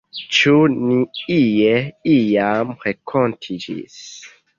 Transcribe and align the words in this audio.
Ĉu 0.35 0.51
ni 0.77 0.95
ie, 1.35 1.75
iam 2.13 2.73
renkontiĝis? 2.87 4.01